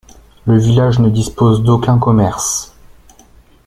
[0.47, 2.73] Le village ne dispose d'aucun commerce.